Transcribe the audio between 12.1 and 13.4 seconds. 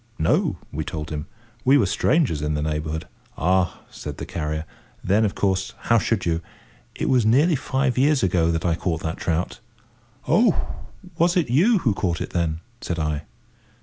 it, then?" said I.